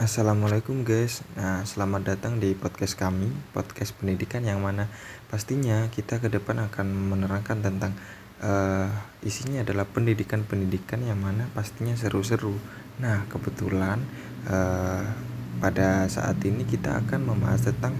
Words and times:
Assalamualaikum 0.00 0.88
guys. 0.88 1.20
Nah, 1.36 1.68
selamat 1.68 2.16
datang 2.16 2.40
di 2.40 2.56
podcast 2.56 2.96
kami, 2.96 3.28
podcast 3.52 3.92
pendidikan 4.00 4.40
yang 4.40 4.64
mana 4.64 4.88
pastinya 5.28 5.84
kita 5.92 6.16
ke 6.16 6.32
depan 6.32 6.64
akan 6.64 7.12
menerangkan 7.12 7.60
tentang 7.60 7.92
uh, 8.40 8.88
isinya 9.20 9.60
adalah 9.60 9.84
pendidikan-pendidikan 9.84 11.04
yang 11.04 11.20
mana 11.20 11.44
pastinya 11.52 11.92
seru-seru. 11.92 12.56
Nah, 13.04 13.28
kebetulan 13.28 14.00
uh, 14.48 15.04
pada 15.60 16.08
saat 16.08 16.40
ini 16.40 16.64
kita 16.64 17.04
akan 17.04 17.28
membahas 17.28 17.68
tentang 17.68 17.92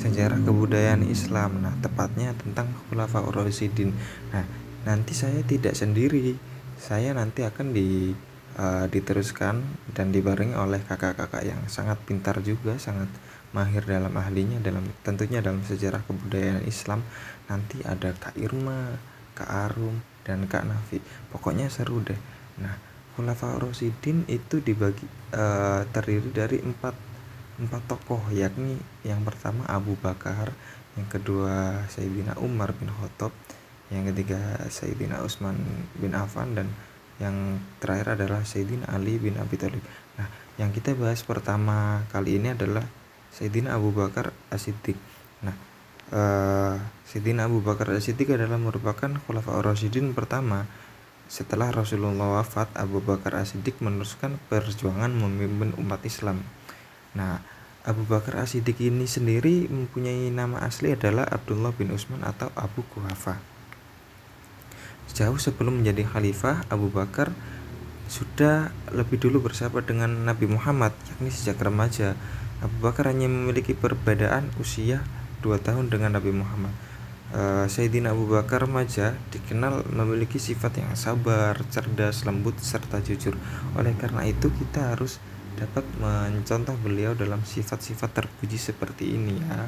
sejarah 0.00 0.40
kebudayaan 0.40 1.04
Islam. 1.04 1.60
Nah, 1.60 1.76
tepatnya 1.84 2.32
tentang 2.40 2.72
Khulafaur 2.88 3.36
Rasyidin. 3.36 3.92
Nah, 4.32 4.48
nanti 4.88 5.12
saya 5.12 5.44
tidak 5.44 5.76
sendiri. 5.76 6.40
Saya 6.80 7.12
nanti 7.12 7.44
akan 7.44 7.76
di 7.76 8.16
uh, 8.58 8.86
diteruskan 8.90 9.62
dan 9.94 10.10
dibarengi 10.10 10.54
oleh 10.58 10.82
kakak-kakak 10.82 11.42
yang 11.46 11.60
sangat 11.66 11.98
pintar 12.02 12.38
juga, 12.42 12.78
sangat 12.78 13.08
mahir 13.54 13.86
dalam 13.86 14.10
ahlinya 14.18 14.58
dalam 14.58 14.82
tentunya 15.06 15.38
dalam 15.38 15.62
sejarah 15.62 16.02
kebudayaan 16.06 16.66
Islam. 16.66 17.06
Nanti 17.46 17.82
ada 17.86 18.10
Kak 18.14 18.34
Irma, 18.34 18.98
Kak 19.38 19.46
Arum, 19.46 20.02
dan 20.26 20.50
Kak 20.50 20.66
Nafi. 20.66 20.98
Pokoknya 21.30 21.70
seru 21.70 22.02
deh. 22.02 22.18
Nah, 22.58 22.74
Khulafaur 23.14 23.70
Rasyidin 23.70 24.26
itu 24.26 24.58
dibagi 24.58 25.06
uh, 25.38 25.86
terdiri 25.94 26.30
dari 26.34 26.58
empat 26.58 27.14
empat 27.54 27.82
tokoh 27.86 28.18
yakni 28.34 28.74
yang 29.06 29.22
pertama 29.22 29.62
Abu 29.70 29.94
Bakar, 29.94 30.50
yang 30.98 31.06
kedua 31.06 31.86
Sayyidina 31.86 32.34
Umar 32.42 32.74
bin 32.74 32.90
Khattab, 32.90 33.30
yang 33.94 34.02
ketiga 34.10 34.58
Sayyidina 34.66 35.22
Utsman 35.22 35.54
bin 35.94 36.18
Affan 36.18 36.58
dan 36.58 36.66
yang 37.22 37.62
terakhir 37.78 38.18
adalah 38.18 38.42
Sayyidina 38.42 38.90
Ali 38.90 39.22
bin 39.22 39.38
Abi 39.38 39.54
Thalib. 39.54 39.82
Nah, 40.18 40.26
yang 40.58 40.74
kita 40.74 40.94
bahas 40.98 41.22
pertama 41.22 42.02
kali 42.10 42.38
ini 42.38 42.54
adalah 42.54 42.82
Sayyidina 43.34 43.74
Abu 43.74 43.90
Bakar 43.94 44.30
As-Siddiq. 44.50 44.98
Nah, 45.42 45.54
uh, 46.14 46.78
Sayyidina 47.06 47.46
Abu 47.46 47.62
Bakar 47.62 47.90
As-Siddiq 47.94 48.34
adalah 48.34 48.58
merupakan 48.58 49.10
Khulafaur 49.26 49.62
Rasyidin 49.62 50.14
pertama 50.14 50.66
setelah 51.24 51.72
Rasulullah 51.72 52.42
wafat, 52.42 52.70
Abu 52.76 53.02
Bakar 53.02 53.38
As-Siddiq 53.38 53.80
meneruskan 53.82 54.38
perjuangan 54.46 55.10
memimpin 55.10 55.74
umat 55.80 56.02
Islam. 56.06 56.44
Nah, 57.14 57.40
Abu 57.84 58.06
Bakar 58.06 58.42
As-Siddiq 58.42 58.80
ini 58.80 59.06
sendiri 59.08 59.66
mempunyai 59.70 60.30
nama 60.30 60.62
asli 60.62 60.94
adalah 60.94 61.26
Abdullah 61.26 61.74
bin 61.74 61.92
Utsman 61.92 62.22
atau 62.22 62.48
Abu 62.54 62.86
Kuhafa. 62.92 63.53
Jauh 65.12 65.36
sebelum 65.36 65.84
menjadi 65.84 66.08
khalifah, 66.08 66.64
Abu 66.72 66.88
Bakar 66.88 67.34
sudah 68.08 68.72
lebih 68.92 69.20
dulu 69.20 69.44
bersahabat 69.44 69.88
dengan 69.88 70.08
Nabi 70.24 70.48
Muhammad, 70.48 70.96
yakni 71.10 71.28
sejak 71.28 71.60
remaja. 71.60 72.16
Abu 72.64 72.76
Bakar 72.80 73.12
hanya 73.12 73.28
memiliki 73.28 73.76
perbedaan 73.76 74.48
usia 74.56 75.04
2 75.44 75.60
tahun 75.60 75.92
dengan 75.92 76.16
Nabi 76.16 76.32
Muhammad. 76.32 76.72
Uh, 77.34 77.66
Sayyidina 77.66 78.14
Abu 78.14 78.30
Bakar 78.30 78.62
remaja 78.62 79.18
dikenal 79.34 79.82
memiliki 79.90 80.38
sifat 80.38 80.78
yang 80.78 80.94
sabar, 80.94 81.58
cerdas, 81.68 82.22
lembut, 82.22 82.54
serta 82.62 83.02
jujur. 83.02 83.34
Oleh 83.74 83.92
karena 83.98 84.22
itu 84.22 84.54
kita 84.54 84.94
harus 84.94 85.18
dapat 85.58 85.82
mencontoh 85.98 86.74
beliau 86.78 87.14
dalam 87.18 87.42
sifat-sifat 87.42 88.10
terpuji 88.22 88.58
seperti 88.58 89.18
ini 89.18 89.38
ya. 89.42 89.66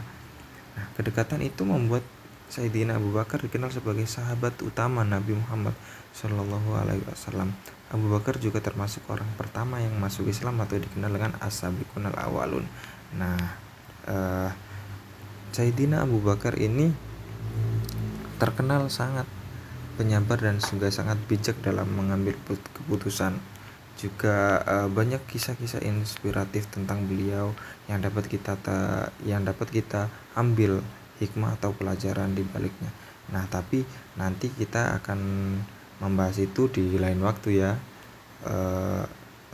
Nah, 0.77 0.87
kedekatan 0.95 1.43
itu 1.43 1.67
membuat 1.67 2.07
Sayyidina 2.47 2.97
Abu 2.97 3.11
Bakar 3.11 3.43
dikenal 3.43 3.75
sebagai 3.75 4.07
sahabat 4.07 4.55
utama 4.63 5.03
Nabi 5.03 5.35
Muhammad 5.35 5.75
Shallallahu 6.15 6.79
Alaihi 6.79 7.03
Wasallam. 7.11 7.51
Abu 7.91 8.07
Bakar 8.11 8.39
juga 8.39 8.63
termasuk 8.63 9.03
orang 9.11 9.27
pertama 9.35 9.83
yang 9.83 9.95
masuk 9.99 10.31
Islam 10.31 10.59
atau 10.63 10.79
dikenal 10.79 11.11
dengan 11.11 11.35
As-Sabiqun 11.43 12.07
awalun 12.15 12.67
Nah, 13.15 13.39
uh, 14.11 14.51
Sayyidina 15.55 16.03
Abu 16.03 16.19
Bakar 16.19 16.59
ini 16.59 16.91
terkenal 18.43 18.91
sangat 18.91 19.25
penyabar 19.95 20.37
dan 20.37 20.59
juga 20.59 20.91
sangat 20.91 21.17
bijak 21.31 21.63
dalam 21.63 21.87
mengambil 21.95 22.35
keputusan. 22.75 23.39
Juga 23.97 24.61
uh, 24.67 24.89
banyak 24.93 25.25
kisah-kisah 25.25 25.81
inspiratif 25.87 26.69
tentang 26.69 27.09
beliau 27.09 27.57
yang 27.89 28.03
dapat 28.03 28.29
kita 28.29 28.59
yang 29.25 29.47
dapat 29.47 29.73
kita 29.73 30.13
ambil 30.37 30.85
hikmah 31.23 31.57
atau 31.61 31.73
pelajaran 31.73 32.33
di 32.37 32.45
baliknya. 32.45 32.91
Nah, 33.33 33.45
tapi 33.51 33.83
nanti 34.15 34.53
kita 34.53 35.03
akan 35.03 35.21
membahas 35.99 36.37
itu 36.39 36.69
di 36.71 36.95
lain 36.97 37.19
waktu 37.25 37.63
ya. 37.65 37.73
E, 38.45 38.57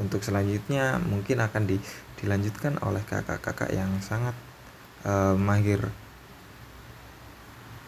untuk 0.02 0.20
selanjutnya 0.20 0.98
mungkin 0.98 1.40
akan 1.40 1.62
di, 1.68 1.76
dilanjutkan 2.20 2.82
oleh 2.82 3.00
kakak-kakak 3.06 3.70
yang 3.72 3.90
sangat 4.02 4.34
e, 5.06 5.12
mahir 5.38 5.88